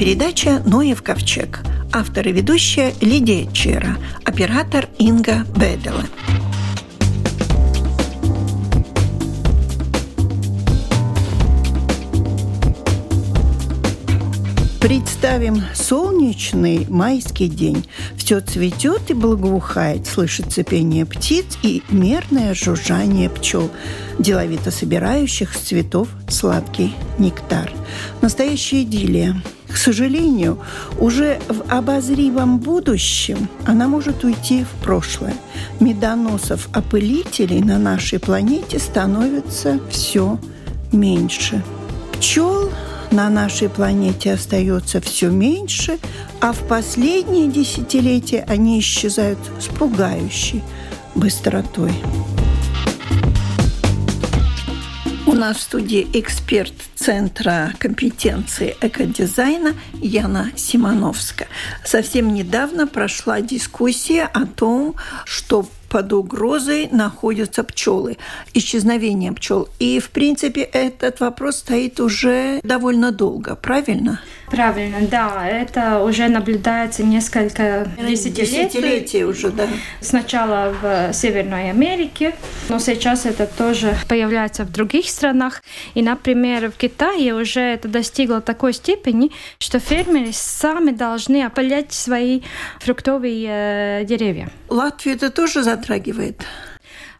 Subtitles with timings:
[0.00, 1.60] передача «Ноев ковчег».
[1.92, 6.06] Автор и ведущая Лидия Чера, оператор Инга Бедела.
[14.80, 17.86] Представим солнечный майский день.
[18.16, 23.70] Все цветет и благоухает, слышится пение птиц и мерное жужжание пчел,
[24.18, 27.70] деловито собирающих с цветов сладкий нектар.
[28.22, 29.36] Настоящая идиллия.
[29.72, 30.58] К сожалению,
[30.98, 35.34] уже в обозримом будущем она может уйти в прошлое.
[35.78, 40.38] Медоносов-опылителей на нашей планете становится все
[40.92, 41.62] меньше.
[42.12, 42.70] Пчел
[43.12, 45.98] на нашей планете остается все меньше,
[46.40, 50.62] а в последние десятилетия они исчезают с пугающей
[51.14, 51.92] быстротой.
[55.40, 61.46] Нас в студии эксперт Центра компетенции экодизайна Яна Симоновска.
[61.82, 68.18] Совсем недавно прошла дискуссия о том, что под угрозой находятся пчелы,
[68.52, 69.66] исчезновение пчел.
[69.78, 74.20] И, в принципе, этот вопрос стоит уже довольно долго, правильно?
[74.50, 75.46] Правильно, да.
[75.46, 78.42] Это уже наблюдается несколько десятилетий.
[78.42, 79.68] Десятилетий уже, да.
[80.00, 82.34] Сначала в Северной Америке,
[82.68, 85.62] но сейчас это тоже появляется в других странах.
[85.94, 92.42] И, например, в Китае уже это достигло такой степени, что фермеры сами должны опылять свои
[92.80, 94.50] фруктовые э, деревья.
[94.68, 96.44] Латвию это тоже затрагивает?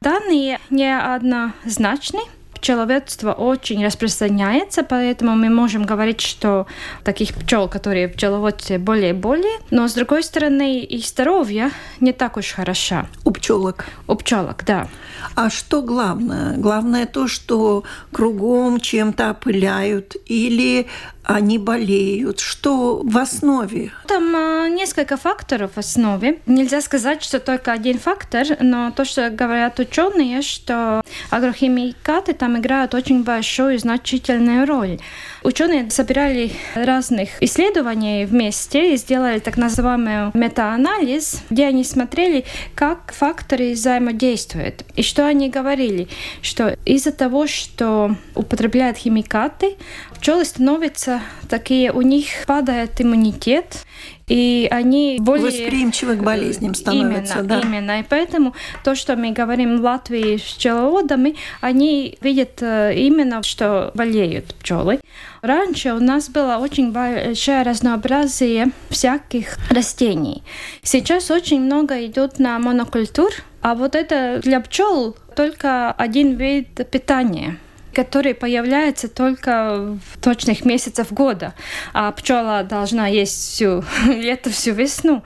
[0.01, 2.21] Данные неоднозначны
[2.61, 6.67] пчеловодство очень распространяется, поэтому мы можем говорить, что
[7.05, 11.71] таких пчел, которые в пчеловодстве более и более, но с другой стороны и здоровье
[12.01, 13.07] не так уж хорошо.
[13.25, 13.87] У пчелок?
[14.07, 14.89] У пчелок, да.
[15.35, 16.57] А что главное?
[16.57, 20.87] Главное то, что кругом чем-то опыляют или
[21.25, 22.41] они болеют?
[22.41, 23.93] Что в основе?
[24.07, 26.41] Там э, несколько факторов в основе.
[26.47, 32.95] Нельзя сказать, что только один фактор, но то, что говорят ученые, что агрохимикаты там играют
[32.95, 34.99] очень большую и значительную роль.
[35.43, 42.45] Ученые собирали разных исследований вместе и сделали так называемый метаанализ, где они смотрели,
[42.75, 44.85] как факторы взаимодействуют.
[44.97, 46.09] И что они говорили?
[46.43, 49.77] Что из-за того, что употребляют химикаты,
[50.19, 53.85] пчелы становятся такие, у них падает иммунитет,
[54.31, 55.47] и они более...
[55.47, 57.61] Восприимчивы к болезням становятся, именно, да.
[57.61, 58.55] Именно, и поэтому
[58.85, 65.01] то, что мы говорим в Латвии с пчеловодами, они видят э, именно, что болеют пчелы.
[65.43, 70.45] Раньше у нас было очень большое разнообразие всяких растений.
[70.85, 73.31] Сейчас очень много идет на монокультур,
[73.63, 77.59] а вот это для пчел только один вид питания
[77.95, 81.55] который появляется только в точных месяцах года,
[81.93, 85.23] а пчела должна есть всю лето, всю весну.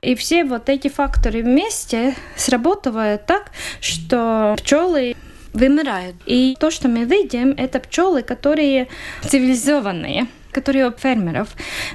[0.00, 5.16] И все вот эти факторы вместе сработают так, что пчелы
[5.52, 6.16] вымирают.
[6.26, 8.88] И то, что мы видим, это пчелы, которые
[9.22, 11.48] цивилизованные которые у фермеров.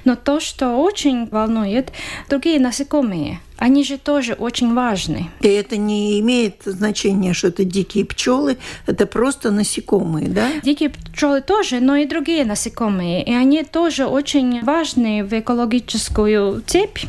[0.06, 1.91] Но то, что очень волнует,
[2.30, 5.30] другие насекомые– они же тоже очень важны.
[5.40, 10.50] И это не имеет значения, что это дикие пчелы, это просто насекомые, да?
[10.63, 13.24] Дикие пчелы тоже, но и другие насекомые.
[13.24, 17.06] И они тоже очень важны в экологическую цепь.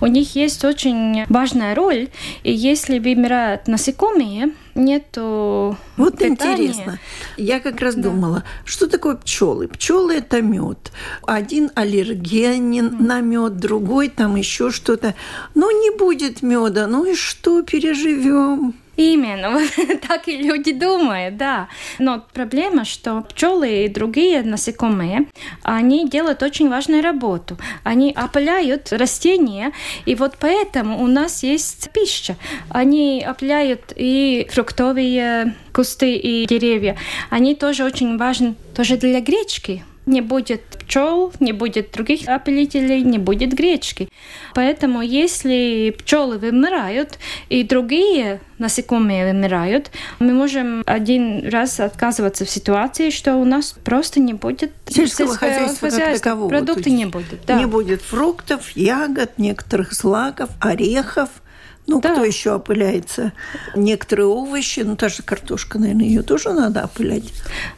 [0.00, 2.08] У них есть очень важная роль,
[2.44, 6.32] и если вымирают насекомые, нету Вот питания.
[6.32, 6.98] интересно.
[7.36, 8.02] Я как раз да.
[8.02, 9.68] думала, что такое пчелы?
[9.68, 10.92] Пчелы это мед.
[11.26, 13.02] Один аллергенен mm.
[13.02, 15.14] на мед, другой там еще что-то.
[15.54, 18.74] Ну, не будет меда, ну и что, переживем?
[18.96, 19.60] Именно,
[20.08, 21.68] так и люди думают, да.
[21.98, 25.26] Но проблема, что пчелы и другие насекомые,
[25.62, 27.58] они делают очень важную работу.
[27.84, 29.72] Они опыляют растения,
[30.06, 32.36] и вот поэтому у нас есть пища.
[32.70, 36.96] Они опыляют и фруктовые кусты и деревья.
[37.28, 43.18] Они тоже очень важны тоже для гречки не будет пчел, не будет других опылителей, не
[43.18, 44.08] будет гречки.
[44.54, 47.18] Поэтому если пчелы вымирают
[47.48, 54.20] и другие насекомые вымирают, мы можем один раз отказываться в ситуации, что у нас просто
[54.20, 56.48] не будет сельского хозяйства, хозяйства как такового.
[56.48, 57.44] Продукты не будет.
[57.46, 57.58] Да.
[57.58, 61.28] Не будет фруктов, ягод, некоторых злаков, орехов–
[61.86, 62.12] ну, да.
[62.12, 63.32] кто еще опыляется?
[63.74, 67.32] Некоторые овощи, ну, та же картошка, наверное, ее тоже надо опылять.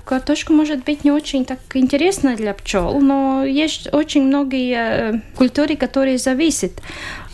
[0.05, 5.77] Картошка может быть не очень так интересна для пчел, но есть очень многие э, культуры,
[5.77, 6.73] которые зависят.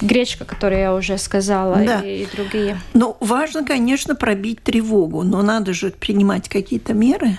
[0.00, 2.00] Гречка, которую я уже сказала, да.
[2.00, 2.78] и, и другие.
[2.92, 7.38] Ну, важно, конечно, пробить тревогу, но надо же принимать какие-то меры.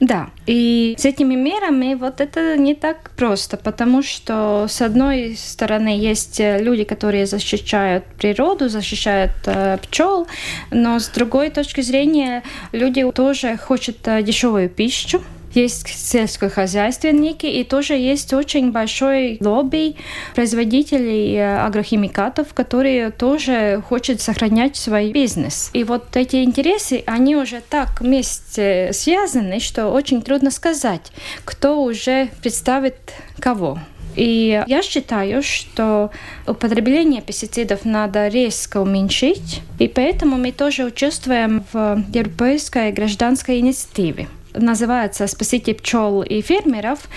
[0.00, 5.88] Да, и с этими мерами вот это не так просто, потому что с одной стороны
[5.88, 10.26] есть люди, которые защищают природу, защищают э, пчел,
[10.70, 15.22] но с другой точки зрения люди тоже хотят э, дешевую пищу,
[15.54, 19.96] есть сельскохозяйственники, и тоже есть очень большой лобби
[20.34, 25.70] производителей э, агрохимикатов, которые тоже хотят сохранять свой бизнес.
[25.72, 31.12] И вот эти интересы, они уже так вместе связаны, что очень трудно сказать,
[31.44, 32.96] кто уже представит
[33.38, 33.78] кого.
[34.16, 36.10] И я считаю, что
[36.46, 45.26] употребление пестицидов надо резко уменьшить, и поэтому мы тоже участвуем в Европейской гражданской инициативе называется
[45.26, 47.08] «Спасите пчел и фермеров».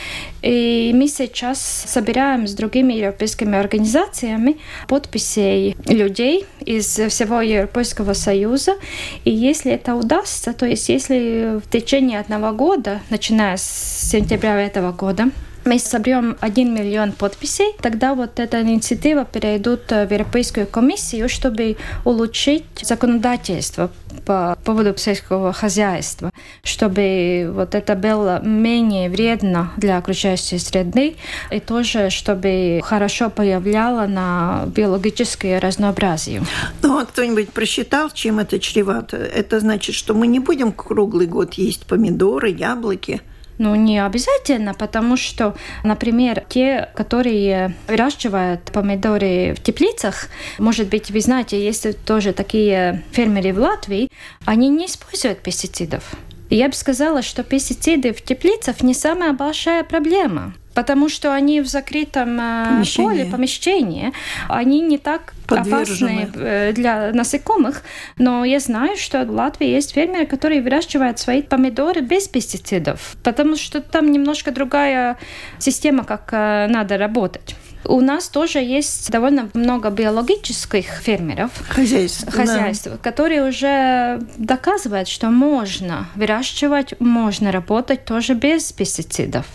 [0.41, 4.57] И мы сейчас собираем с другими европейскими организациями
[4.87, 8.75] подписей людей из всего Европейского Союза.
[9.23, 14.91] И если это удастся, то есть если в течение одного года, начиная с сентября этого
[14.91, 15.29] года,
[15.65, 22.65] мы соберем 1 миллион подписей, тогда вот эта инициатива перейдет в Европейскую комиссию, чтобы улучшить
[22.81, 23.91] законодательство
[24.25, 26.31] по поводу сельского хозяйства,
[26.63, 31.15] чтобы вот это было менее вредно для окружающей среды
[31.51, 36.43] и тоже, чтобы хорошо повлияло на биологическое разнообразие.
[36.81, 39.17] Ну, а кто-нибудь просчитал, чем это чревато?
[39.17, 43.21] Это значит, что мы не будем круглый год есть помидоры, яблоки–
[43.57, 51.21] ну, не обязательно, потому что, например, те, которые выращивают помидоры в теплицах, может быть, вы
[51.21, 54.09] знаете, есть тоже такие фермеры в Латвии,
[54.45, 56.15] они не используют пестицидов.
[56.49, 61.67] Я бы сказала, что пестициды в теплицах не самая большая проблема потому что они в
[61.67, 63.07] закрытом э, помещении.
[63.07, 64.13] поле, помещении,
[64.49, 67.83] они не так опасны э, для насекомых.
[68.17, 73.55] Но я знаю, что в Латвии есть фермеры, которые выращивают свои помидоры без пестицидов, потому
[73.55, 75.17] что там немножко другая
[75.59, 77.55] система, как э, надо работать.
[77.85, 82.97] У нас тоже есть довольно много биологических фермеров, хозяйств, хозяйств да.
[82.97, 89.45] которые уже доказывают, что можно выращивать, можно работать тоже без пестицидов.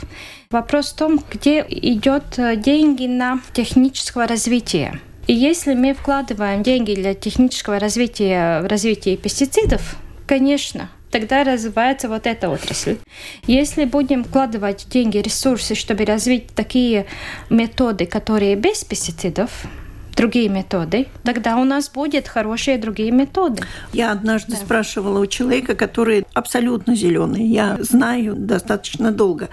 [0.50, 5.00] Вопрос в том, где идет э, деньги на техническое развитие.
[5.26, 9.96] И если мы вкладываем деньги для технического развития в развитие пестицидов,
[10.26, 12.96] конечно, тогда развивается вот эта отрасль.
[13.46, 17.06] Если будем вкладывать деньги, ресурсы, чтобы развить такие
[17.50, 19.50] методы, которые без пестицидов,
[20.18, 23.62] другие методы, тогда у нас будет хорошие другие методы.
[23.92, 24.58] Я однажды да.
[24.58, 29.48] спрашивала у человека, который абсолютно зеленый, я знаю достаточно долго,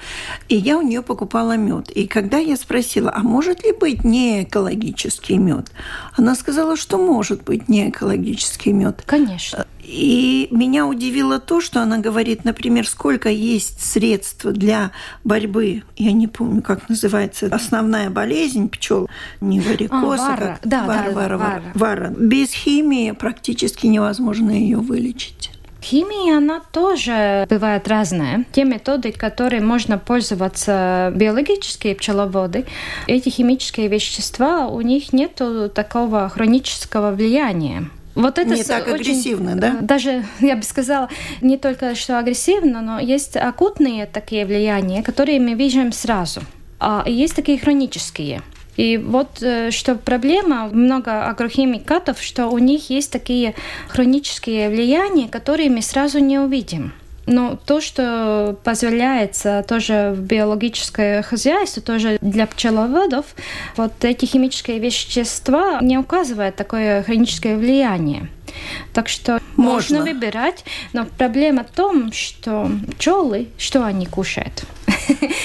[0.49, 1.91] и я у нее покупала мед.
[1.91, 5.71] И когда я спросила, а может ли быть не экологический мед,
[6.17, 9.03] она сказала, что может быть не экологический мед.
[9.05, 9.67] Конечно.
[9.87, 14.91] И меня удивило то, что она говорит, например, сколько есть средств для
[15.23, 19.07] борьбы, я не помню, как называется, основная болезнь пчел,
[19.41, 20.54] не варикоз, а, вара.
[20.63, 21.63] Да, вара, да, вара, вара.
[21.73, 22.09] вара.
[22.09, 25.51] Без химии практически невозможно ее вылечить.
[25.85, 28.45] Химия, она тоже бывает разная.
[28.51, 32.65] Те методы, которые можно пользоваться биологические пчеловоды,
[33.05, 35.39] эти химические вещества, у них нет
[35.75, 37.89] такого хронического влияния.
[38.15, 39.77] Вот это не так очень, агрессивно, да?
[39.81, 41.09] Даже, я бы сказала,
[41.41, 46.41] не только что агрессивно, но есть акутные такие влияния, которые мы видим сразу.
[46.79, 48.41] А есть такие хронические.
[48.77, 53.55] И вот э, что проблема, много агрохимикатов, что у них есть такие
[53.87, 56.93] хронические влияния, которые мы сразу не увидим.
[57.27, 63.25] Но то, что позволяется тоже в биологическое хозяйство, тоже для пчеловодов,
[63.77, 68.29] вот эти химические вещества не указывают такое хроническое влияние.
[68.93, 69.99] Так что можно.
[69.99, 70.63] можно выбирать,
[70.93, 74.65] но проблема в том, что пчелы, что они кушают?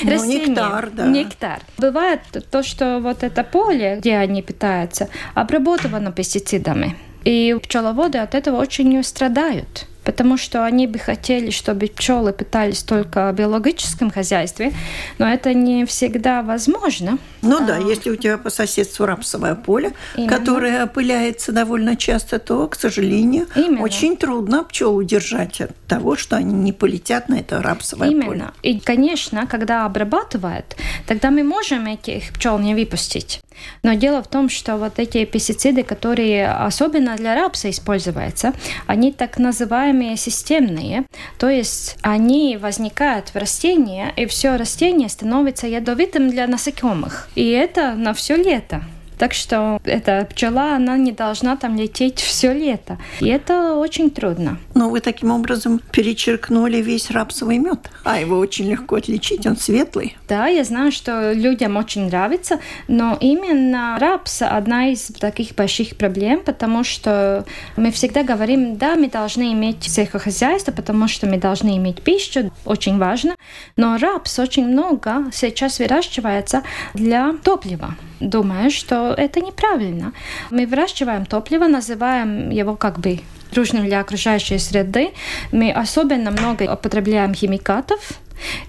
[0.02, 1.06] Ну, нектар, да.
[1.06, 1.60] Нектар.
[1.78, 6.96] Бывает то, что вот это поле, где они питаются, обработано пестицидами.
[7.24, 13.30] И пчеловоды от этого очень страдают потому что они бы хотели, чтобы пчелы питались только
[13.32, 14.72] в биологическом хозяйстве,
[15.18, 17.18] но это не всегда возможно.
[17.42, 17.66] Ну а...
[17.66, 20.36] да, если у тебя по соседству рапсовое поле, Именно.
[20.36, 23.82] которое опыляется довольно часто, то, к сожалению, Именно.
[23.82, 28.26] очень трудно пчел удержать от того, что они не полетят на это рапсовое Именно.
[28.26, 28.44] поле.
[28.62, 30.76] И, конечно, когда обрабатывают,
[31.06, 33.40] тогда мы можем этих пчел не выпустить.
[33.82, 38.52] Но дело в том, что вот эти пестициды, которые особенно для рапса используются,
[38.86, 41.04] они так называемые системные,
[41.38, 47.28] то есть они возникают в растении, и все растение становится ядовитым для насекомых.
[47.34, 48.82] И это на все лето.
[49.20, 52.96] Так что эта пчела, она не должна там лететь все лето.
[53.20, 54.56] И это очень трудно.
[54.74, 57.90] Но вы таким образом перечеркнули весь рапсовый мед.
[58.04, 60.16] А его очень легко отличить, он светлый.
[60.26, 66.40] Да, я знаю, что людям очень нравится, но именно рапс одна из таких больших проблем,
[66.42, 67.44] потому что
[67.76, 72.96] мы всегда говорим, да, мы должны иметь сельскохозяйство, потому что мы должны иметь пищу, очень
[72.96, 73.36] важно,
[73.76, 76.62] но рапс очень много сейчас выращивается
[76.94, 77.96] для топлива.
[78.20, 80.12] Думаю, что это неправильно.
[80.50, 83.20] Мы выращиваем топливо, называем его как бы
[83.52, 85.10] дружным для окружающей среды.
[85.52, 88.20] Мы особенно много употребляем химикатов,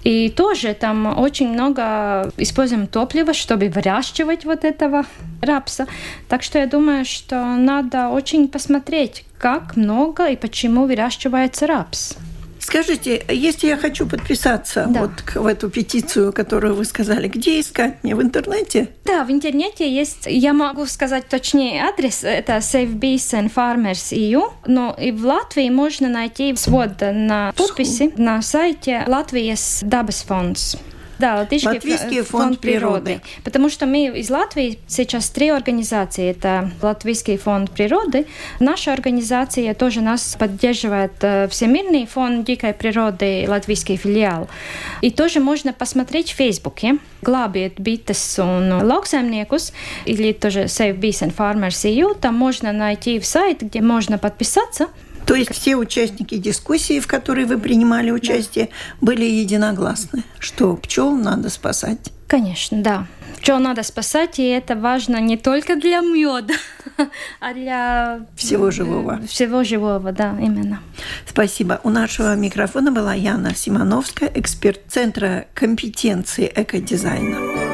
[0.04, 5.04] и тоже там очень много используем топлива, чтобы выращивать вот этого
[5.40, 5.86] рапса.
[6.28, 12.16] Так что я думаю, что надо очень посмотреть, как много и почему выращивается рапс.
[12.62, 15.00] Скажите, если я хочу подписаться да.
[15.00, 18.14] вот в эту петицию, которую вы сказали, где искать мне?
[18.14, 18.88] В интернете?
[19.04, 24.52] Да, в интернете есть, я могу сказать точнее адрес, это Save Bees and Farmers EU,
[24.66, 30.76] но и в Латвии можно найти свод на подписи на сайте Латвии Dabas фондс.
[31.22, 33.04] Да, Латвийский, Латвийский фонд, фонд природы.
[33.04, 33.20] природы.
[33.44, 36.28] Потому что мы из Латвии сейчас три организации.
[36.28, 38.26] Это Латвийский фонд природы.
[38.58, 44.48] Наша организация тоже нас поддерживает э, Всемирный фонд дикой природы, латвийский филиал.
[45.00, 46.98] И тоже можно посмотреть в Фейсбуке.
[47.22, 49.72] Glābiet bites un lauksaimniekus,
[50.06, 52.18] или тоже Save Bees and Farmers EU.
[52.20, 54.88] Там можно найти в сайт, где можно подписаться.
[55.32, 58.68] То есть все участники дискуссии, в которой вы принимали участие,
[59.00, 62.12] были единогласны, что пчел надо спасать.
[62.26, 63.06] Конечно, да.
[63.40, 66.52] Пчел надо спасать, и это важно не только для меда,
[67.40, 69.22] а для всего живого.
[69.26, 70.80] Всего живого, да, именно.
[71.26, 71.80] Спасибо.
[71.82, 77.71] У нашего микрофона была Яна Симоновская, эксперт Центра компетенции экодизайна.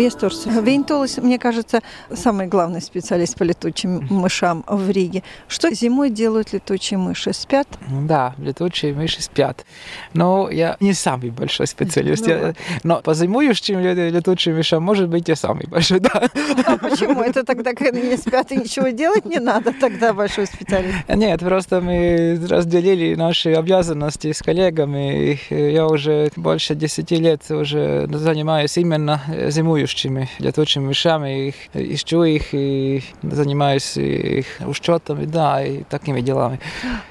[0.00, 0.46] Вестурс.
[0.46, 1.82] Вейнтолос, мне кажется,
[2.14, 5.22] самый главный специалист по летучим мышам в Риге.
[5.46, 7.34] Что зимой делают летучие мыши?
[7.34, 7.68] Спят?
[8.08, 9.66] Да, летучие мыши спят.
[10.14, 12.20] Но я не самый большой специалист.
[12.30, 12.54] Ну, я,
[12.84, 16.28] но по зимующим летучим мышам, может быть, я самый большой, да.
[16.64, 17.22] А почему?
[17.22, 20.96] Это тогда, когда не спят и ничего делать не надо, тогда большой специалист?
[21.08, 25.40] Нет, просто мы разделили наши обязанности с коллегами.
[25.50, 32.54] Я уже больше 10 лет уже занимаюсь именно зимующим летающими, летучими мышами, их, ищу их
[32.54, 36.60] и занимаюсь их учетом, да, и такими делами.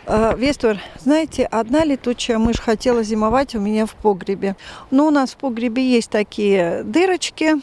[0.05, 4.55] А, Вестор, знаете, одна летучая мышь хотела зимовать у меня в погребе.
[4.91, 7.55] Но у нас в погребе есть такие дырочки,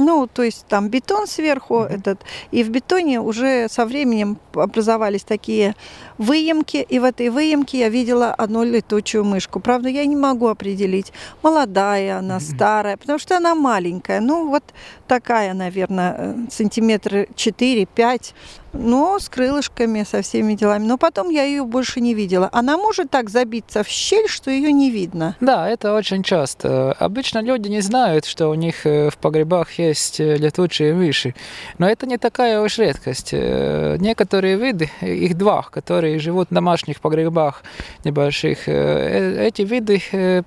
[0.00, 1.94] ну, то есть там бетон сверху mm-hmm.
[1.96, 5.74] этот, и в бетоне уже со временем образовались такие
[6.18, 9.60] выемки, и в этой выемке я видела одну летучую мышку.
[9.60, 12.54] Правда, я не могу определить, молодая она, mm-hmm.
[12.54, 14.20] старая, потому что она маленькая.
[14.20, 14.64] Ну, вот
[15.06, 18.34] такая, наверное, э, сантиметры 4-5
[18.72, 20.86] но с крылышками, со всеми делами.
[20.86, 22.48] Но потом я ее больше не видела.
[22.52, 25.36] Она может так забиться в щель, что ее не видно.
[25.40, 26.92] Да, это очень часто.
[26.92, 31.34] Обычно люди не знают, что у них э, в погребах есть э, летучие мыши.
[31.78, 33.30] Но это не такая уж редкость.
[33.32, 37.62] Э, некоторые виды, их два, которые живут в домашних погребах
[38.04, 40.44] небольших, эти виды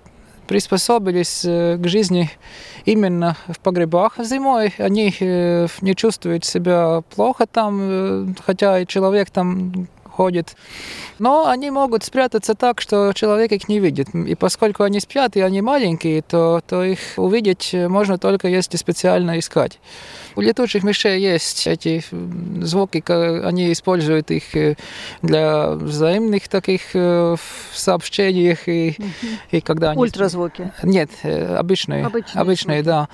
[0.48, 2.30] приспособились к жизни
[2.86, 4.74] именно в погребах зимой.
[4.78, 10.56] Они э, не чувствуют себя плохо там, э, хотя и человек там ходит.
[11.20, 14.10] Но они могут спрятаться так, что человек их не видит.
[14.14, 19.40] И поскольку они спят и они маленькие, то, то их увидеть можно только если специально
[19.40, 19.80] искать.
[20.36, 22.04] У летучих мышей есть эти
[22.64, 23.04] звуки,
[23.46, 24.76] они используют их э,
[25.22, 27.36] для взаимных таких э,
[27.74, 28.58] сообщений.
[28.66, 28.98] И,
[29.52, 30.02] и когда они...
[30.02, 30.72] Ультразвуки?
[30.84, 32.06] Нет, э, обычные.
[32.06, 33.10] Обычные, обычные да.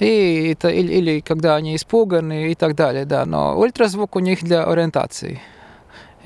[0.00, 3.24] И, это, или, или когда они испуганы и так далее, да.
[3.24, 5.40] Но ультразвук у них для ориентации.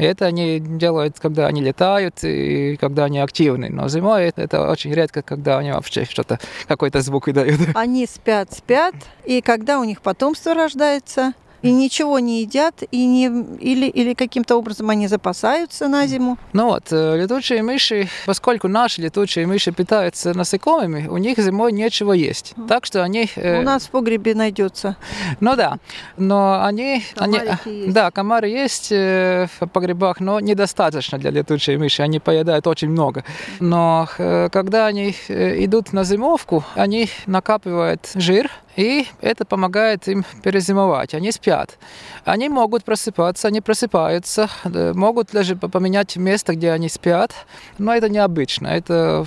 [0.00, 3.68] И это они делают, когда они летают и когда они активны.
[3.68, 7.60] Но зимой это очень редко, когда они вообще что-то, какой-то звук выдают.
[7.74, 8.94] Они спят, спят,
[9.26, 14.56] и когда у них потомство рождается, и ничего не едят, и не, или, или каким-то
[14.56, 16.38] образом они запасаются на зиму?
[16.52, 22.12] Ну вот, э, летучие мыши, поскольку наши летучие мыши питаются насекомыми, у них зимой нечего
[22.12, 22.54] есть.
[22.68, 23.28] Так что они...
[23.36, 24.96] Э, у нас в погребе найдется.
[25.40, 25.78] Ну да,
[26.16, 27.04] но они...
[27.16, 27.92] они есть.
[27.92, 32.02] Да, комары есть э, в погребах, но недостаточно для летучей мыши.
[32.02, 33.24] Они поедают очень много.
[33.60, 41.14] Но когда они идут на зимовку, они накапливают жир, и это помогает им перезимовать.
[41.14, 41.78] Они спят.
[42.24, 47.32] Они могут просыпаться, они просыпаются, могут даже поменять место, где они спят,
[47.78, 48.68] но это необычно.
[48.68, 49.26] Это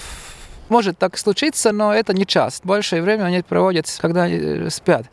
[0.70, 2.68] может так случиться, но это не часто.
[2.68, 5.06] Большее время они проводят, когда они э, спят.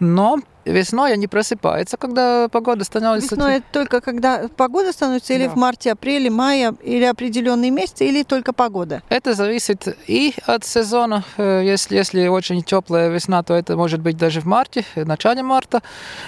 [0.00, 3.34] Но Весной они просыпаются, когда погода становится...
[3.34, 5.52] Весной это только когда погода становится, или да.
[5.52, 9.02] в марте, апреле, мае, или определенные месяцы, или только погода?
[9.08, 11.24] Это зависит и от сезона.
[11.36, 15.42] Э, если, если очень теплая весна, то это может быть даже в марте, в начале
[15.42, 15.82] марта.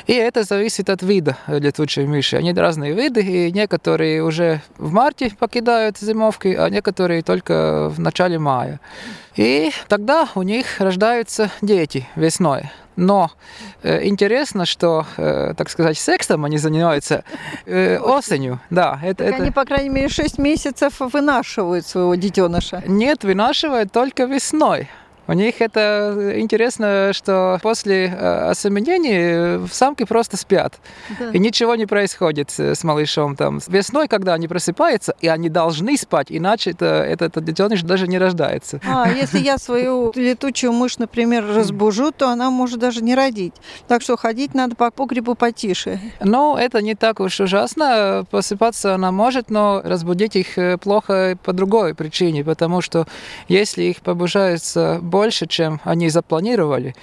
[0.06, 2.36] И это зависит от вида летучей мыши.
[2.36, 8.38] Они разные виды, и некоторые уже в марте покидают зимовки, а некоторые только в начале
[8.38, 8.80] мая.
[9.36, 12.70] И тогда у них рождаются дети весной.
[12.96, 13.30] Но
[13.82, 14.29] э, интересно,
[14.66, 17.24] что, э, так сказать, сексом они занимаются
[17.66, 18.60] э, осенью.
[18.70, 19.36] Да, это, это...
[19.36, 22.82] Они, по крайней мере, 6 месяцев вынашивают своего детеныша.
[22.86, 24.88] Нет, вынашивают только весной.
[25.30, 30.80] У них это интересно, что после э, осеменения самки просто спят.
[31.20, 31.30] Да.
[31.30, 33.36] И ничего не происходит с малышом.
[33.36, 33.60] Там.
[33.68, 38.18] Весной, когда они просыпаются, и они должны спать, иначе это, это, этот детеныш даже не
[38.18, 38.80] рождается.
[38.84, 43.54] А, если я свою летучую мышь, например, разбужу, то она может даже не родить.
[43.86, 46.00] Так что ходить надо по погребу потише.
[46.18, 48.26] Ну, это не так уж ужасно.
[48.32, 53.06] Посыпаться она может, но разбудить их э, плохо по другой причине, потому что
[53.46, 56.94] если их побуждается больше, чем они запланировали,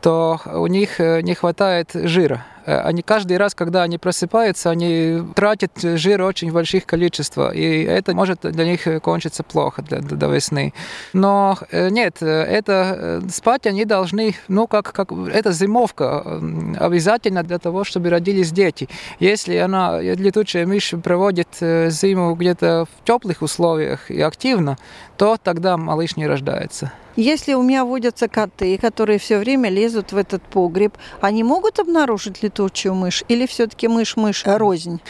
[0.00, 2.44] то у них э, не хватает жира.
[2.66, 8.14] Э, они каждый раз, когда они просыпаются, они тратят жир очень больших количествах, и это
[8.14, 10.72] может для них кончиться плохо для, до весны.
[11.12, 16.40] Но э, нет, это спать они должны, ну как, как это зимовка
[16.78, 18.88] обязательно для того, чтобы родились дети.
[19.18, 24.76] Если она, летучая мышь проводит зиму где-то в теплых условиях и активно,
[25.16, 26.92] то тогда малыш не рождается.
[27.16, 32.42] Если у меня водятся коты, которые все время лезут в этот погреб, они могут обнаружить
[32.54, 35.00] летучую мышь или все-таки мышь-мышь рознь?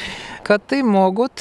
[0.42, 1.32] Коты могут,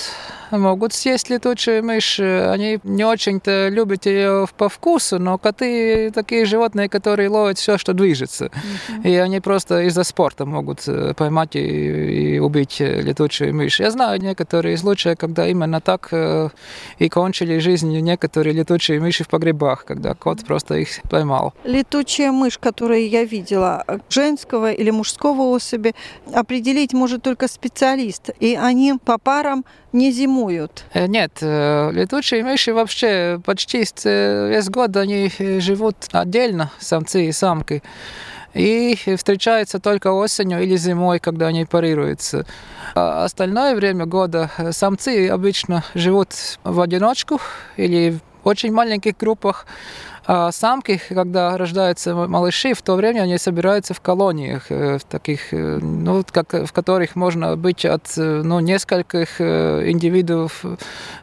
[0.51, 2.19] могут съесть летучую мышь.
[2.19, 7.93] Они не очень-то любят ее по вкусу, но коты такие животные, которые ловят все, что
[7.93, 8.45] движется.
[8.45, 9.09] Mm-hmm.
[9.09, 13.79] И они просто из-за спорта могут э, поймать и, и убить летучую мышь.
[13.79, 16.49] Я знаю некоторые случаи, когда именно так э,
[16.97, 21.53] и кончили жизнь некоторые летучие мыши в погребах, когда кот просто их поймал.
[21.63, 25.92] Летучая мышь, которую я видела, женского или мужского особи,
[26.33, 28.29] определить может только специалист.
[28.39, 30.85] И они по парам не зимуют.
[30.93, 37.31] Э, нет, э, летучие мыши вообще почти э, весь год они живут отдельно, самцы и
[37.31, 37.83] самки.
[38.53, 42.45] И встречаются только осенью или зимой, когда они парируются.
[42.93, 46.29] А остальное время года самцы обычно живут
[46.63, 47.39] в одиночку
[47.77, 49.65] или в очень маленьких группах.
[50.25, 55.53] А самки, когда рождаются малыши, в то время они собираются в колониях, э, в таких,
[55.53, 60.63] э, ну, как, в которых можно быть от э, ну, нескольких индивидов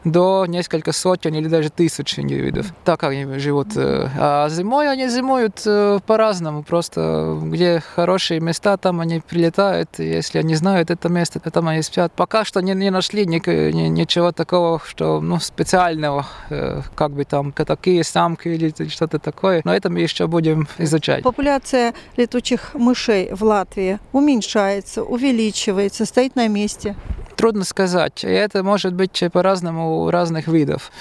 [0.03, 2.67] до нескольких сотен или даже тысяч индивидов.
[2.83, 3.69] Так они живут.
[3.75, 5.63] А зимой они зимуют
[6.05, 6.63] по-разному.
[6.63, 9.89] Просто где хорошие места, там они прилетают.
[9.97, 12.11] Если они знают это место, там они спят.
[12.15, 17.51] Пока что не, не нашли ни, ни, ничего такого, что ну, специального, как бы там
[17.51, 19.61] такие самки или что-то такое.
[19.63, 21.23] Но это мы еще будем изучать.
[21.23, 26.95] Популяция летучих мышей в Латвии уменьшается, увеличивается, стоит на месте.
[27.35, 28.23] Трудно сказать.
[28.23, 30.91] И это может быть по-разному у разных видов.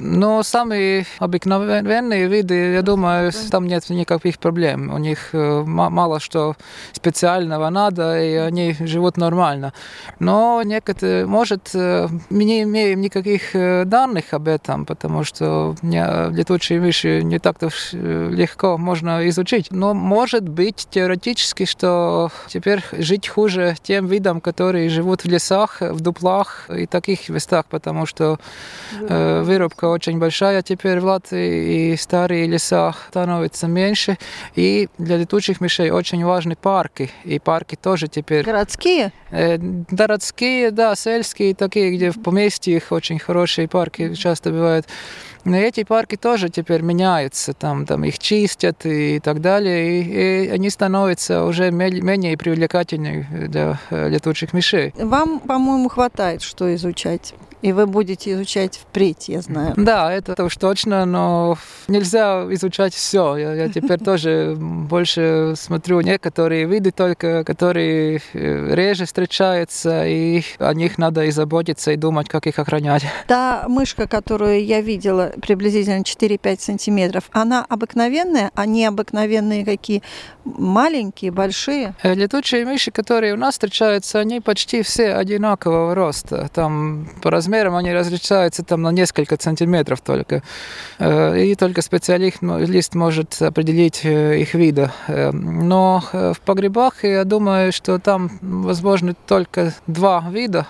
[0.00, 4.92] Но самые обыкновенные виды, я думаю, там нет никаких проблем.
[4.92, 6.56] У них э, мало что
[6.92, 9.72] специального надо, и они живут нормально.
[10.20, 16.80] Но некоторые, может, э, мы не имеем никаких э, данных об этом, потому что летучие
[16.80, 19.68] мыши не так-то легко можно изучить.
[19.70, 26.00] Но может быть теоретически, что теперь жить хуже тем видам, которые живут в лесах, в
[26.00, 28.38] дуплах и таких местах, потому что
[29.00, 34.18] вырубка очень большая теперь в Латвии, и старые леса становятся меньше.
[34.54, 37.10] И для летучих мышей очень важны парки.
[37.24, 38.44] И парки тоже теперь...
[38.44, 39.12] Городские?
[39.30, 44.86] Э, городские, да, сельские, такие, где в поместьях очень хорошие парки часто бывают.
[45.44, 50.48] Но эти парки тоже теперь меняются, там, там их чистят и так далее, и, и
[50.50, 54.92] они становятся уже менее привлекательными для э, летучих мышей.
[54.98, 57.34] Вам, по-моему, хватает, что изучать.
[57.62, 59.74] И вы будете изучать впредь, я знаю.
[59.76, 63.36] Да, это уж точно, но нельзя изучать все.
[63.36, 70.72] Я, я теперь тоже больше смотрю некоторые виды только, которые э, реже встречаются, и о
[70.74, 73.04] них надо и заботиться, и думать, как их охранять.
[73.26, 80.02] Та мышка, которую я видела, приблизительно 4-5 сантиметров, она обыкновенная, а не обыкновенные какие?
[80.44, 81.94] Маленькие, большие?
[82.02, 86.48] Э, летучие мыши, которые у нас встречаются, они почти все одинакового роста.
[86.52, 90.42] Там по размерам они различаются там на несколько сантиметров только.
[90.98, 94.92] Э, и только специалист может определить э, их вида.
[95.32, 100.66] Но в погребах я думаю, что там возможно только два вида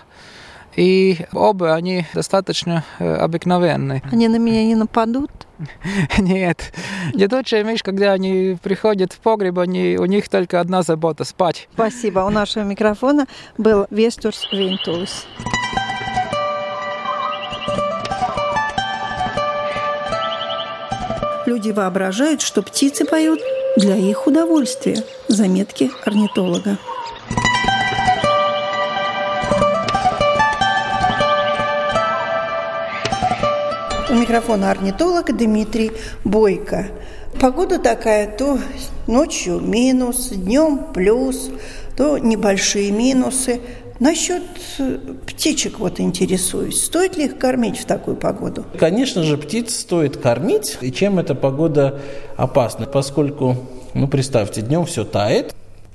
[0.76, 4.00] и оба они достаточно обыкновенные.
[4.12, 5.30] Они на меня не нападут?
[6.18, 6.72] Нет.
[7.14, 11.68] Летучие мышь, когда они приходят в погреб, они, у них только одна забота– спать.
[11.74, 12.20] Спасибо.
[12.20, 15.26] У нашего микрофона был Вестурс Винтулс.
[21.58, 23.40] Люди воображают, что птицы поют
[23.76, 25.02] для их удовольствия.
[25.26, 26.78] Заметки орнитолога.
[34.08, 35.90] У микрофона орнитолог Дмитрий
[36.22, 36.90] Бойко.
[37.40, 38.60] Погода такая, то
[39.08, 41.50] ночью минус, днем плюс,
[41.96, 43.60] то небольшие минусы.
[44.00, 44.42] Насчет
[44.78, 46.84] э, птичек вот интересуюсь.
[46.84, 48.64] Стоит ли их кормить в такую погоду?
[48.78, 50.78] Конечно же, птиц стоит кормить.
[50.80, 52.00] И чем эта погода
[52.36, 52.86] опасна?
[52.86, 53.56] Поскольку,
[53.94, 55.52] ну, представьте, днем все тает,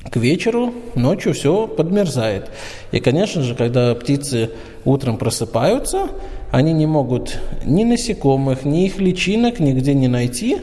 [0.10, 2.50] к вечеру, ночью все подмерзает.
[2.92, 4.52] И, конечно же, когда птицы
[4.84, 6.10] утром просыпаются,
[6.52, 10.60] они не могут ни насекомых, ни их личинок нигде не найти.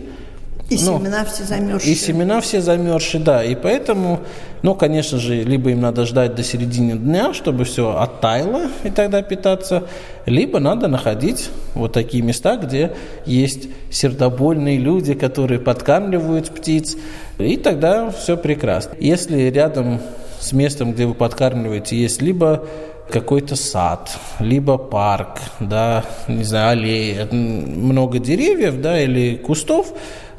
[0.70, 1.92] И ну, семена все замерзшие.
[1.92, 3.42] И семена все замерзшие, да.
[3.42, 4.20] И поэтому,
[4.62, 9.20] ну, конечно же, либо им надо ждать до середины дня, чтобы все оттаяло и тогда
[9.22, 9.82] питаться,
[10.26, 12.92] либо надо находить вот такие места, где
[13.26, 16.96] есть сердобольные люди, которые подкармливают птиц,
[17.38, 18.94] и тогда все прекрасно.
[19.00, 20.00] Если рядом
[20.38, 22.64] с местом, где вы подкармливаете, есть либо
[23.10, 29.92] какой-то сад, либо парк, да, не знаю, аллеи, много деревьев, да, или кустов,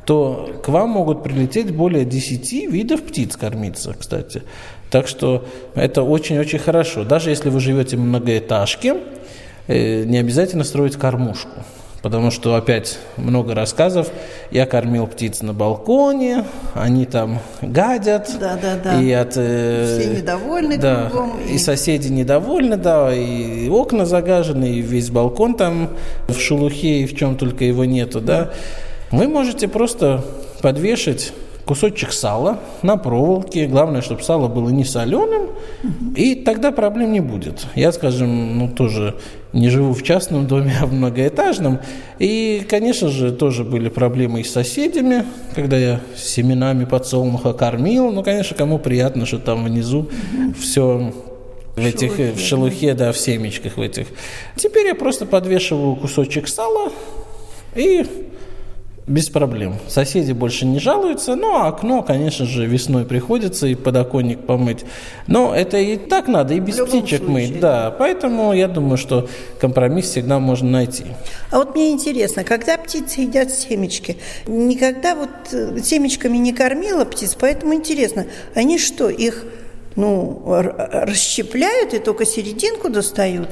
[0.05, 4.43] то к вам могут прилететь более 10 видов птиц кормиться, кстати.
[4.89, 7.03] Так что это очень-очень хорошо.
[7.03, 8.97] Даже если вы живете в многоэтажке,
[9.67, 11.63] э, не обязательно строить кормушку.
[12.01, 14.09] Потому что опять много рассказов.
[14.49, 18.35] Я кормил птиц на балконе, они там гадят.
[18.39, 19.01] Да, да, да.
[19.01, 21.39] И от, э, Все недовольны да, кругом.
[21.47, 21.53] И...
[21.53, 25.91] и соседи недовольны, да, и окна загажены, и весь балкон там
[26.27, 28.51] в шелухе, и в чем только его нету, да.
[29.11, 30.23] Вы можете просто
[30.61, 31.33] подвешать
[31.65, 33.67] кусочек сала на проволоке.
[33.67, 35.49] Главное, чтобы сало было не соленым,
[36.15, 37.65] и тогда проблем не будет.
[37.75, 39.15] Я, скажем, ну, тоже
[39.53, 41.79] не живу в частном доме, а в многоэтажном.
[42.19, 48.11] И, конечно же, тоже были проблемы и с соседями, когда я семенами подсолнуха кормил.
[48.11, 50.09] Ну, конечно, кому приятно, что там внизу
[50.59, 51.13] все
[51.75, 54.07] в этих шелухе, в шелухе, да, в семечках в этих.
[54.57, 56.91] Теперь я просто подвешиваю кусочек сала
[57.75, 58.05] и
[59.07, 59.75] без проблем.
[59.87, 64.85] Соседи больше не жалуются, ну а окно, конечно же, весной приходится и подоконник помыть.
[65.27, 67.29] Но это и так надо, и без птичек случае.
[67.29, 67.59] мыть.
[67.59, 69.27] Да, поэтому я думаю, что
[69.59, 71.05] компромисс всегда можно найти.
[71.49, 77.35] А вот мне интересно, когда птицы едят семечки, никогда вот э, семечками не кормила птиц,
[77.39, 79.45] поэтому интересно, они что, их
[79.95, 83.49] ну, расщепляют и только серединку достают?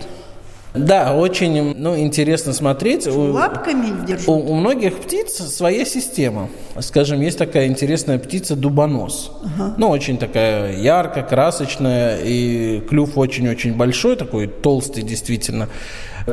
[0.75, 3.07] Да, очень ну, интересно смотреть.
[3.07, 4.27] Лапками держат?
[4.27, 6.49] У, у многих птиц своя система.
[6.79, 9.31] Скажем, есть такая интересная птица дубонос.
[9.43, 9.73] Ага.
[9.77, 15.69] Ну, очень такая яркая, красочная, и клюв очень-очень большой, такой толстый действительно.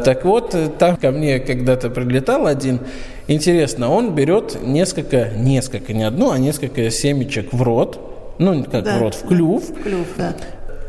[0.04, 2.80] Так вот, там ко мне когда-то прилетал один.
[3.28, 8.98] Интересно, он берет несколько, несколько, не одну, а несколько семечек в рот, ну, как да,
[8.98, 9.64] в рот, в клюв.
[9.64, 10.34] В клюв, да.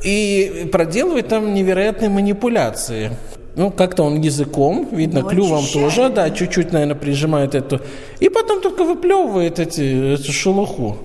[0.03, 3.11] И проделывает там невероятные манипуляции.
[3.57, 5.95] Ну, как-то он языком, видно, ну, клювом очищает.
[5.95, 7.81] тоже, да, чуть-чуть, наверное, прижимает эту.
[8.19, 10.97] И потом только выплевывает эти, эту шелуху.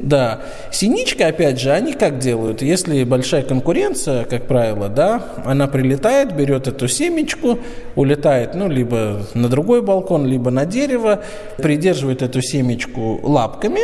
[0.00, 0.40] Да.
[0.72, 2.60] Синичка, опять же, они как делают?
[2.60, 7.60] Если большая конкуренция, как правило, да, она прилетает, берет эту семечку,
[7.94, 11.22] улетает, ну, либо на другой балкон, либо на дерево,
[11.58, 13.82] придерживает эту семечку лапками,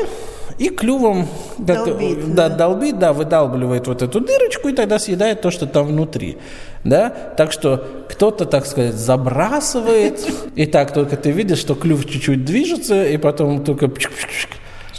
[0.58, 2.56] и клювом долбит, да, да.
[2.56, 6.38] долбит, да, выдалбливает вот эту дырочку и тогда съедает то, что там внутри.
[6.84, 7.10] Да?
[7.10, 10.20] Так что кто-то, так сказать, забрасывает,
[10.54, 13.90] и так только ты видишь, что клюв чуть-чуть движется, и потом только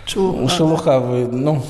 [0.06, 1.64] шелуха, ну,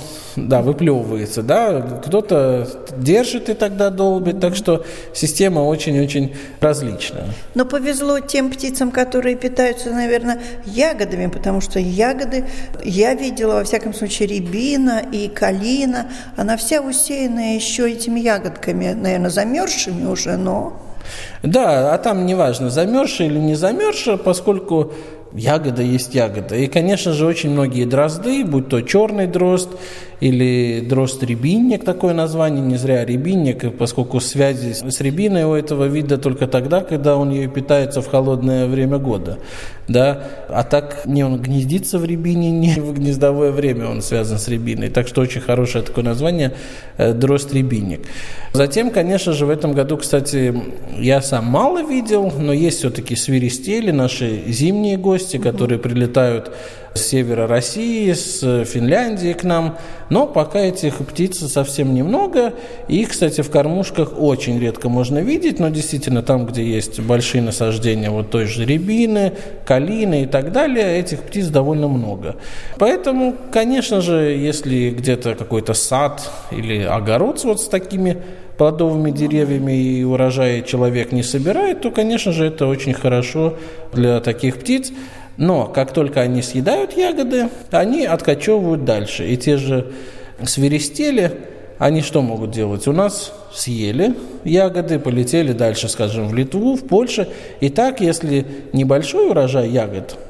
[0.48, 7.26] да, выплевывается, да, кто-то держит и тогда долбит, так что система очень-очень различная.
[7.56, 12.46] Но повезло тем птицам, которые питаются, наверное, ягодами, потому что ягоды,
[12.84, 19.30] я видела, во всяком случае, рябина и калина, она вся усеяна еще этими ягодками, наверное,
[19.30, 20.82] замерзшими уже, но...
[21.42, 24.94] Да, а там неважно, замерзшая или не замерзшая, поскольку
[25.34, 26.56] ягода есть ягода.
[26.56, 29.70] И, конечно же, очень многие дрозды, будь то черный дрозд
[30.20, 36.48] или дрозд-рябинник, такое название, не зря рябинник, поскольку связи с рябиной у этого вида только
[36.48, 39.40] тогда, когда он ее питается в холодное время года.
[39.88, 40.24] Да?
[40.50, 44.90] А так не он гнездится в рябине, не в гнездовое время он связан с рябиной.
[44.90, 46.54] Так что очень хорошее такое название
[46.98, 48.02] э, дрозд-рябинник.
[48.52, 50.54] Затем, конечно же, в этом году, кстати,
[50.98, 56.52] я сам мало видел, но есть все-таки свиристели, наши зимние гости, которые прилетают
[56.94, 59.78] с севера России, с Финляндии к нам.
[60.10, 62.54] Но пока этих птиц совсем немного.
[62.88, 65.60] их, кстати, в кормушках очень редко можно видеть.
[65.60, 69.34] Но действительно, там, где есть большие насаждения вот той же рябины,
[69.66, 72.36] калины и так далее, этих птиц довольно много.
[72.78, 78.18] Поэтому, конечно же, если где-то какой-то сад или огород вот с такими
[78.60, 83.56] плодовыми деревьями и урожая человек не собирает, то, конечно же, это очень хорошо
[83.94, 84.92] для таких птиц.
[85.38, 89.26] Но как только они съедают ягоды, они откачевывают дальше.
[89.26, 89.94] И те же
[90.44, 91.32] свиристели,
[91.78, 92.86] они что могут делать?
[92.90, 97.28] У нас съели ягоды, полетели дальше, скажем, в Литву, в Польшу.
[97.62, 100.18] И так, если небольшой урожай ягод–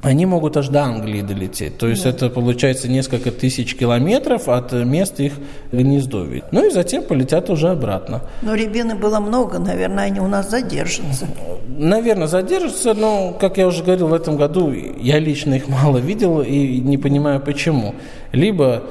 [0.00, 1.76] они могут аж до Англии долететь.
[1.76, 2.10] То есть да.
[2.10, 5.32] это получается несколько тысяч километров от места их
[5.72, 6.44] гнездовий.
[6.52, 8.22] Ну и затем полетят уже обратно.
[8.42, 11.26] Но рябины было много, наверное, они у нас задержатся.
[11.66, 16.42] Наверное, задержатся, но, как я уже говорил, в этом году я лично их мало видел
[16.42, 17.94] и не понимаю почему.
[18.32, 18.84] Либо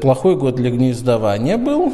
[0.00, 1.92] плохой год для гнездования был,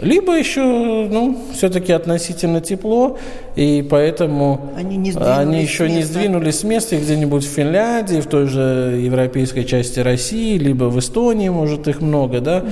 [0.00, 0.62] либо еще,
[1.10, 3.18] ну, все-таки относительно тепло,
[3.56, 8.46] и поэтому они, не они еще не сдвинулись с места где-нибудь в Финляндии, в той
[8.46, 12.58] же европейской части России, либо в Эстонии, может, их много, да.
[12.58, 12.66] Угу.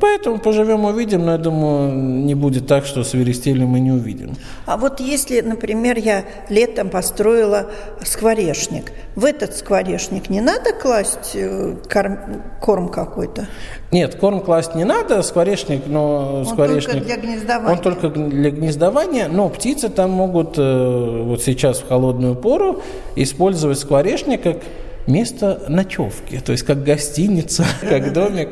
[0.00, 4.34] Поэтому поживем, увидим, но я думаю, не будет так, что свиристели мы не увидим.
[4.66, 7.70] А вот если, например, я летом построила
[8.02, 13.48] скворечник, в этот скворечник не надо класть э, корм, корм какой-то?
[13.94, 16.94] Нет, корм класть не надо, скворечник, но он скворечник...
[16.94, 17.70] только для гнездования.
[17.70, 22.82] Он только для гнездования, но птицы там могут э, вот сейчас в холодную пору
[23.14, 24.56] использовать скворечник как
[25.06, 28.48] место ночевки, то есть как гостиница, как домик.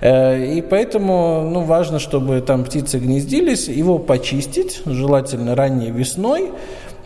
[0.00, 6.52] Э, и поэтому ну, важно, чтобы там птицы гнездились, его почистить, желательно ранней весной,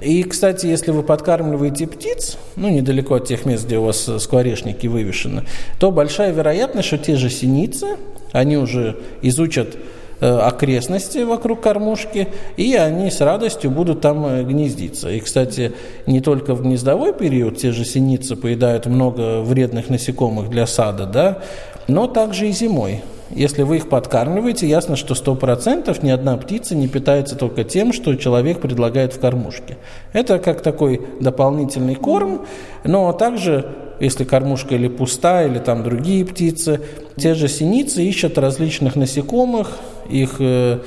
[0.01, 4.87] и, кстати, если вы подкармливаете птиц, ну, недалеко от тех мест, где у вас скворечники
[4.87, 5.45] вывешены,
[5.79, 7.97] то большая вероятность, что те же синицы,
[8.33, 9.77] они уже изучат
[10.21, 15.11] э, окрестности вокруг кормушки, и они с радостью будут там э, гнездиться.
[15.11, 15.73] И, кстати,
[16.07, 21.43] не только в гнездовой период те же синицы поедают много вредных насекомых для сада, да,
[21.89, 23.03] но также и зимой.
[23.31, 28.14] Если вы их подкармливаете, ясно, что 100% ни одна птица не питается только тем, что
[28.16, 29.79] человек предлагает в кормушке.
[30.12, 32.47] Это как такой дополнительный корм,
[32.85, 33.66] но также
[34.01, 36.81] если кормушка или пуста, или там другие птицы,
[37.16, 39.77] те же синицы ищут различных насекомых,
[40.09, 40.79] их э,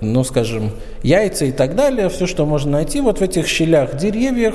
[0.00, 0.70] ну, скажем,
[1.02, 4.54] яйца и так далее, все, что можно найти вот в этих щелях деревьях,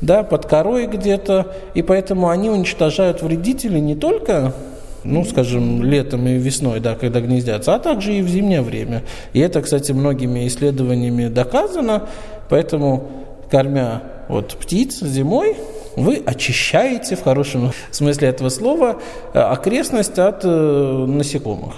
[0.00, 4.54] да, под корой где-то, и поэтому они уничтожают вредителей не только
[5.04, 9.02] ну, скажем, летом и весной, да, когда гнездятся, а также и в зимнее время.
[9.32, 12.08] И это, кстати, многими исследованиями доказано,
[12.48, 13.08] поэтому,
[13.50, 15.56] кормя вот птиц зимой,
[15.96, 19.00] вы очищаете, в хорошем смысле этого слова,
[19.34, 21.74] э, окрестность от э, насекомых.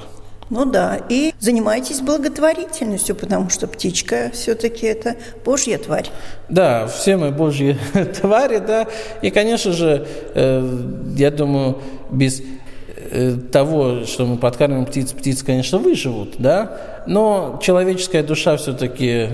[0.50, 6.10] Ну да, и занимайтесь благотворительностью, потому что птичка все-таки это божья тварь.
[6.50, 7.78] Да, все мы божьи
[8.20, 8.86] твари, да.
[9.22, 10.78] И, конечно же, э,
[11.16, 11.78] я думаю,
[12.10, 12.42] без
[13.50, 19.28] того, что мы подкармливаем птиц, птицы, конечно, выживут, да, но человеческая душа все-таки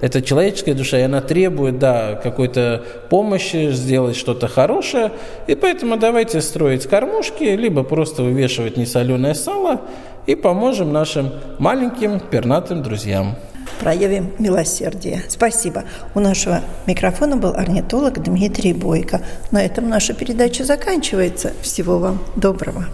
[0.00, 5.12] это человеческая душа, и она требует, да, какой-то помощи, сделать что-то хорошее.
[5.46, 9.80] И поэтому давайте строить кормушки, либо просто вывешивать несоленое сало
[10.26, 13.34] и поможем нашим маленьким пернатым друзьям.
[13.80, 15.22] Проявим милосердие.
[15.28, 15.84] Спасибо.
[16.14, 19.22] У нашего микрофона был орнитолог Дмитрий Бойко.
[19.50, 21.52] На этом наша передача заканчивается.
[21.62, 22.86] Всего вам доброго.